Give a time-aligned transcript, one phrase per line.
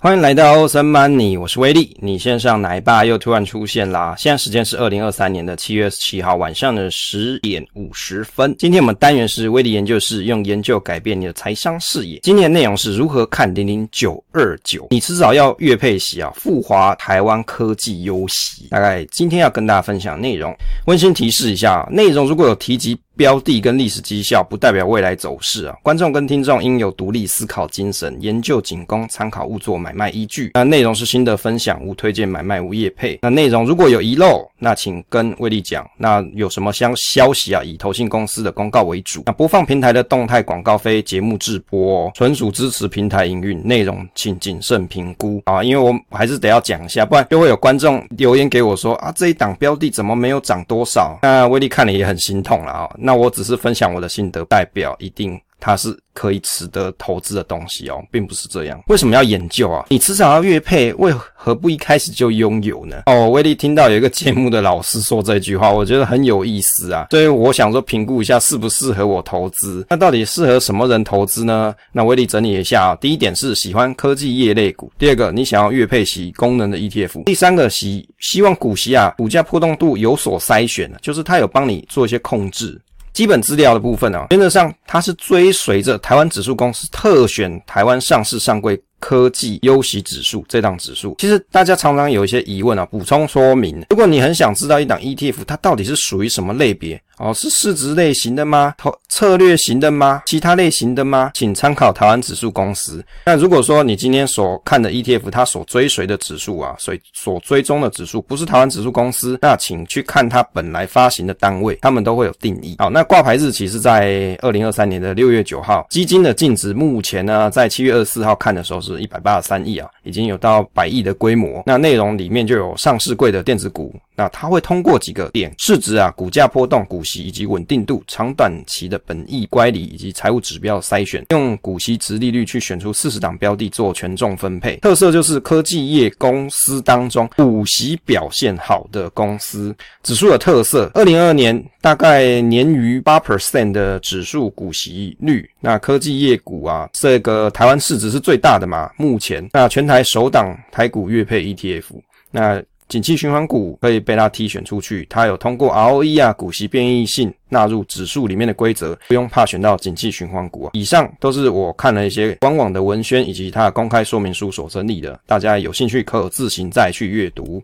[0.00, 1.96] 欢迎来到欧森 Money，我是威利。
[2.00, 4.14] 你线上奶爸又突然出现啦！
[4.16, 8.54] 现在时间是二零二三年的七月二十七号晚上的十点五十分。
[8.56, 12.20] 今天我们单元是威利研究室，用研究改变你的财商视野。
[12.22, 16.32] 今天的内容是如何看零零九二九，你迟早要月配息啊！
[16.36, 20.54] 富华台湾科技优息，大概今天要跟大家分享内容。
[20.86, 22.96] 温馨提示一下，内容如果有提及。
[23.18, 25.76] 标的跟历史绩效不代表未来走势啊！
[25.82, 30.52] 观众跟听众应有独立思考精神，研究仅供参考，勿作买卖依据。
[30.54, 33.18] 那内容是新的分享，无推荐买卖，无业配。
[33.20, 35.84] 那内容如果有遗漏，那请跟威利讲。
[35.96, 37.60] 那有什么消消息啊？
[37.64, 39.24] 以投信公司的公告为主。
[39.26, 45.60] 那播放平台的动态广告非节目制播，纯属支持平台营运，内容请谨慎评估啊！
[45.60, 51.18] 因为我还是得要讲一下，不然就会有观众留言给我说啊，这一档标的怎么没有涨多少？
[51.22, 52.88] 那威利看了也很心痛了啊！
[53.08, 58.78] 那我只是分享我的心得，代表一定它是可以值得投资的东西哦，并不是这样。
[58.88, 59.86] 为什么要研究啊？
[59.88, 63.04] 你迟早要月配，为何不一开始就拥有呢？
[63.06, 67.06] 哦，威利听到有一个节目的老师说这句话，我觉得很有意思啊。
[67.10, 69.86] 所以我想说，评估一下适不适合我投资。
[69.88, 71.74] 那到底适合什么人投资呢？
[71.92, 72.98] 那威利整理一下啊。
[73.00, 82.78] 第一点是喜欢科技业类股，第二个你想要月配息功能的 ETF，第三个希希望股息啊股价波动度有所筛选，就是它有帮你做一些控制。
[83.18, 91.16] 基本资料的部分啊，原则上它是追随着台湾指数公司特选台湾上市上柜科技优息指数这档指数。
[91.18, 93.84] 其实大家常常有一些疑问啊，补充说明。
[93.90, 97.02] 如果你很想知道一档 ETF 它到底是属于什么类别？
[97.18, 98.74] 哦，是市值类型的吗？
[98.78, 100.22] 投策略型的吗？
[100.26, 101.32] 其他类型的吗？
[101.34, 103.04] 请参考台湾指数公司。
[103.26, 112.76] 那如果说你今天所看的 ETF，它所追随的指数啊，所所追踪的指数不是台湾指数公司，那请去看它本来发行的单位，他们都会有定义。
[112.78, 115.86] 好，那挂牌日期是在二零二三年的六月九号。
[115.90, 121.62] 基金的净值目前呢，在七月二十四号看的时候是一百八十三亿啊，已经有到百亿的规模。
[121.66, 123.94] 那内容里面就有上市柜的电子股。
[124.18, 134.76] 那它会通过几个点：市值啊、股价波动、股息以及稳定度、长短期的本益乖离以及财务指标筛选，用股息殖利率去选出四十档标的做权重分配。
[134.78, 139.72] 特色就是科技业公司当中股息表现好的公司。
[140.02, 145.48] 指数的特色：二零二二年大概年逾八 percent 的指数股息率。
[145.60, 148.90] 那科技业股啊，这个台湾市值是最大的嘛？
[148.96, 151.84] 目前那全台首档台股月配 ETF，
[152.32, 152.60] 那。
[152.88, 160.70] 景气循环股可以被它剔选出去，它有通过 ROE 啊、股息变异性纳入指数里面的规则，不用怕选到景气循环股啊。
[160.74, 167.62] 以上都是我看了一些官网的文宣以及它的公开说明书所整理的，大家有兴趣可自行再去阅读。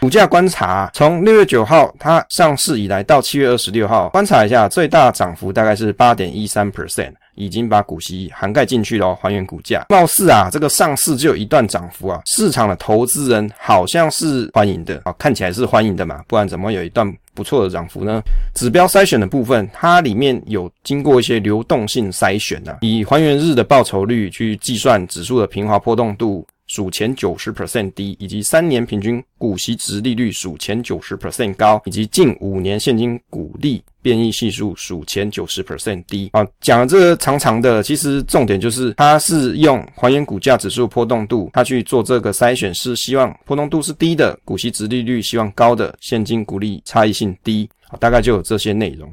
[0.00, 7.12] 股价观察，从六月九号它上市以来到七月二十六号，观察一下最大涨幅大概是八点一三 percent。
[7.34, 9.86] 已经把股息涵盖进去了，还原股价。
[9.88, 18.22] 貌似啊，这个上市就有一段涨幅啊，市场的投资人好像是欢迎的啊，看起来是欢迎的嘛，不然怎么有一段不错的涨幅呢？
[18.54, 26.46] 指标筛选的部分，它里面有经过一些流动性筛选的，以还原日的报酬率去计算指数的平滑波动度。
[26.72, 36.30] 属前九十 percent 低，以及三年平均股息殖利率属前九十 percent 高，以及近五年现金股利变异系数属前九十 percent 低。
[36.32, 47.68] 啊，讲了这个长长的，其实重点就是它是用还原股价指数波动度，它去做这个筛选，是希望波动度是低的，股息殖利率希望高的，现金股利差异性低。
[47.88, 49.12] 啊，大概就有这些内容。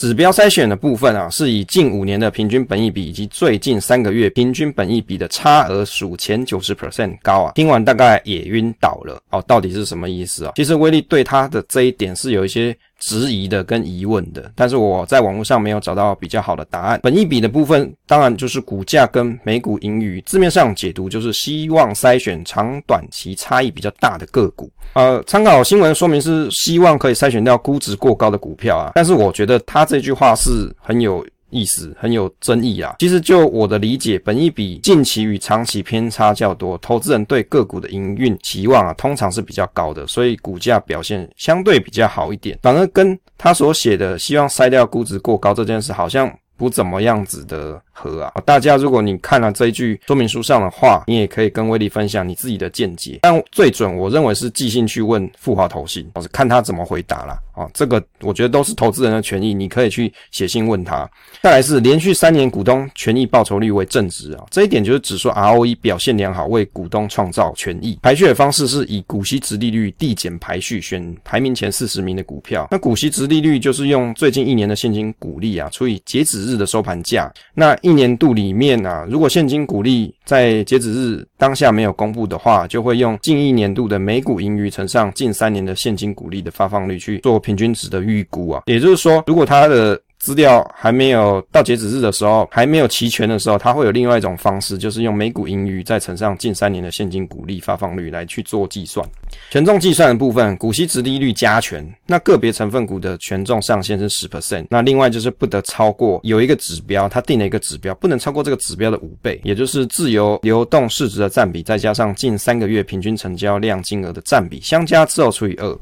[0.00, 7.52] 指标筛选的部分啊，是以近五年的平均本益比以及最近三个月平均本益比的差额数前九十 percent 高啊。
[7.54, 10.52] 听完大概也晕倒了哦，到底是什么意思啊？
[10.56, 12.76] 其实威力对他的这一点是有一些。
[13.02, 17.00] 质疑的跟疑问的，但是我在网络上没有找到比较好的答案。
[17.02, 24.70] 本一笔的部分，当然就是股价跟美股盈余，字面上解读就是希望筛选长短期差异比较大的个股。
[24.92, 31.26] 呃，参考新闻说明是希望可以筛选掉估值过高的股票啊，但是我觉得他这句话是很有。
[31.50, 32.96] 意思很有争议啊。
[32.98, 42.58] 其实就我的理解，本益比近期与长期偏差较多，投资人对个股的营运期望啊，通常是比较高的，所以股价表现相对比较好一点。
[42.62, 47.80] 反而跟他所写的希望筛掉估值过高这件事，好像不怎么样子的。
[48.00, 53.18] 和啊，大家如果你看了这一句说明书上的话，你也可以跟威利分享你自己的见解。
[53.20, 57.38] 但最准，我认为是寄信去问复华投信，我是看他怎么回答啦。
[57.52, 61.06] 啊，这个我觉得都是投资人的权益，你可以去写信问他。
[61.42, 67.98] 再来是连续三年股东权益报酬率为正值啊，这一点就是指说 ROE 表现良好，为股东创造权益。
[68.00, 72.66] 排序的方式是以股息值利率递减排序，选排名前四十名的股票。
[72.70, 88.62] 那股息值利率就是用最近一年的现金股利啊，除以截止日的收盘价，那一一年度里面啊，如果现金股利在截止日当下没有公布的话，就会用近一年度的每股盈余乘上近三年的现金股利的发放率去做平均值的预估啊。
[88.66, 99.04] 也就是说，如果它的资料还没有到截止日的时候，还没有齐全的时候，它会有另外一种方式，就是用每股盈余再乘上近三年的现金股利发放率来去做计算。
[99.50, 115.78] 权重计算的部分，股息殖利率加权，那个别成分股的权重上限是十 percent，那另外就是不得超过有一个指标，它定了一个指标，不能超过这个指标的五倍，也就是自由流动市值的占比，再加上近三个月平均成交量金额的占比，相加之后除以二。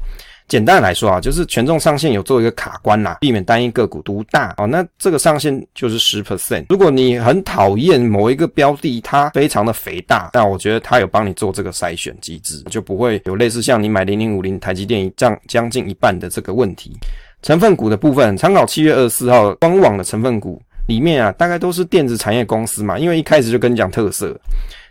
[0.49, 4.65] 简单来说啊，就是权重上限有做一个卡关啦，避免单一个股独大哦。
[4.65, 6.65] 那这个上限就是十 percent。
[6.69, 16.97] 如果你很讨厌某一个标的，它非常的肥大，那我觉得它有帮你做这个筛选机制，就不会有类似像你买零零五零台积电这样将近一半的这个问题。
[17.43, 24.35] 成分股的部分，参考七月二十四号官网的成分股里面啊，大概都是电子产业公司嘛，因为一开始就跟你讲特色。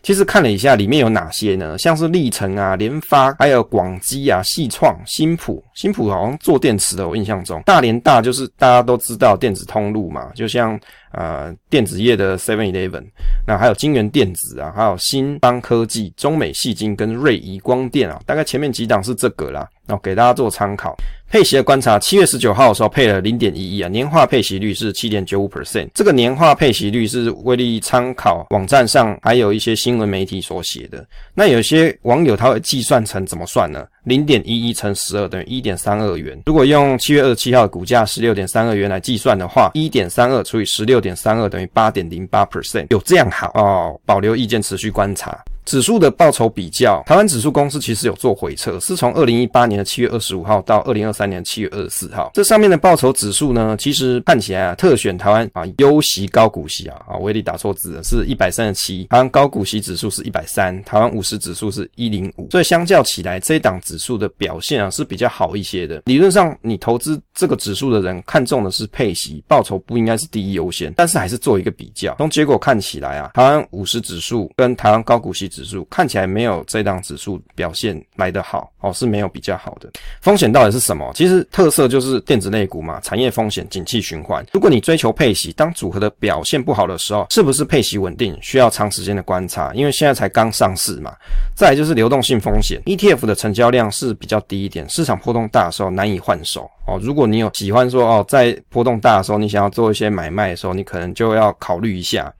[0.02, 1.76] 其实看了一下，里面有哪些呢？
[1.76, 5.62] 像是力成啊、联发，还有广基啊、细创、新普。
[5.74, 7.62] 新普好像做电池的，我印象中。
[7.64, 10.78] 大连大就是大家都知道电子通路嘛，就像
[11.12, 13.04] 呃电子业的 Seven Eleven。
[13.46, 19.68] 那还有金源电子啊，还有新邦科技、中美细晶跟瑞仪光电啊，大概前面几档是这个啦。
[19.86, 20.94] 然后给大家做参考。
[21.30, 25.88] 配息的观察，七月十九号的时候配了零点一一啊，年化配息率是七点九五 percent。
[25.94, 31.04] 这个年化配息率是威力参考网站上还有一些新英文媒体所写的。
[31.34, 33.86] 那有些网友他会计算成怎么算呢？
[34.04, 36.40] 零点一一乘十二等于一点三二元。
[36.46, 42.86] 如果用七月二十七号的股价十六点三二元来计算的话，一点三二除以十六点三二等于八点零八 percent。
[42.90, 44.00] 有这样好哦？
[44.04, 45.42] 保留意见，持续观察。
[45.68, 52.30] 指数的报酬比较，台湾指数公司其实有做回测，是从二零一八年的七月二十五号到二零二三年七月二十四号。
[52.32, 59.04] 这上面的报酬指数呢，其实看起来啊，特选台湾啊优息高股息啊啊，威力打错字了，是一百三十七。
[59.10, 62.48] 台湾高股息指数是一百三，台湾五十指数是一零五。
[62.50, 66.00] 所以相较起来，这一档指数的表现啊是比较好一些的。
[66.06, 72.14] 理论上，你投资这个指数的人看中的是配息，报酬不应该是第一优先，但是还是做一个比较。
[72.16, 75.57] 从结果看起来啊，台湾五十指数跟台湾高股息指。
[75.58, 79.90] 指数看起来没有这档指数表现来得好哦，是没有比较好的。
[80.20, 81.10] 风险到底是什么？
[81.16, 84.46] 其实特色就是电子类股嘛，产业风险、景气循环。
[84.52, 88.38] 如果你追求配息，当组合的表现不好的时候，是不是配息稳定？
[88.40, 91.12] 需要长时间的观察，因为现在才刚上市嘛。
[91.56, 97.00] 再就是流动性风险，ETF 的成交量是比较低一点，市场波动大的时候难以换手哦。
[97.02, 102.32] 如果你有喜欢说哦，在波动大的时候，你想要做一些买卖的时候，你可能就要考虑一下。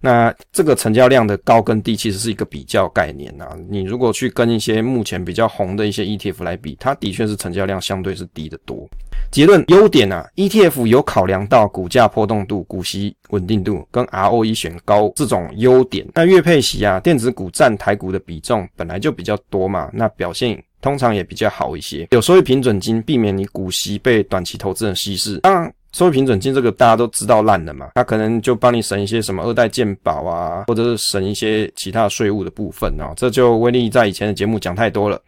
[0.00, 3.56] 那这个成交量的高跟低其实是一个比较概念啊。
[3.68, 8.88] 你如果去跟一些目前比较红的一些 ETF 来比，它的确是成交量相对是低得多。
[9.30, 16.06] 结论优点啊，ETF 有考量到股价波动度、股息稳定度跟 ROE 选高这种优点。
[16.14, 22.08] 那月配息啊，电子股占台股的比重本来就比较多嘛，那表现通常也比较好一些。
[22.10, 25.38] 有收益平准金，避免你股息被短期投资人稀释。
[25.38, 25.72] 当然。
[25.92, 35.20] 收益平准金这个大家都知道烂了嘛，他可能就帮你省一些什么二代鉴保啊，或者是省一些其他税务的部分啊，这就威力在以前的节目讲太多了。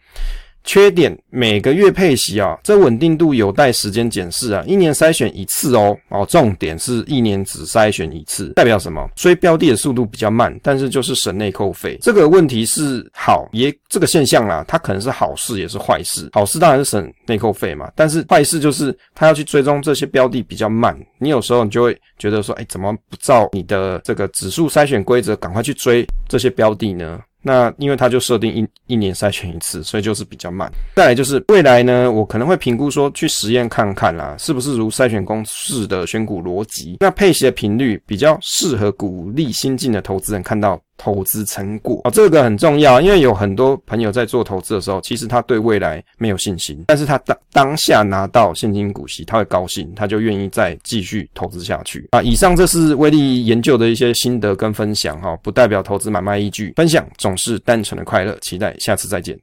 [0.65, 4.63] 缺点，每个月配息啊，这稳定度有待时间检视啊。
[4.65, 9.07] 一年筛选一次哦，哦，重点是一年只筛选一次，代表什么？
[9.15, 11.97] 追标的的速度比较慢，但是就是省内扣费。
[12.01, 16.29] 这个问题是好，也这个现象啦，它可能是好事也是坏事。
[16.33, 20.97] 好事当然是省内扣费嘛，但是坏事就是它要去追踪这些标的比较慢。
[21.19, 27.21] 你有时候你就会觉得说，哎，怎么不照你的这个指数筛选规则，赶快去追这些标的呢？
[27.45, 30.67] 那因为它就设定一一年筛选一次，所以就是比较慢。
[30.95, 36.97] 再来就是未来呢，我可能会评估说去实验看看啦，是不是如筛选公式的选股逻辑？
[36.99, 40.81] 那配息的频率比较适合鼓励新进的投资人看到。
[40.97, 52.21] 投资成果哦，这个很重要，因为有很多朋友在做投资的时候，其实他对未来没有信心，但是他当当下拿到现金股息，他会高兴，他就愿意再继续投资下去啊。
[52.21, 59.37] 以上这是威力研究的一些心得跟分享哈，不代表投资买卖依据，分享总是单纯的快乐，期待下次再见。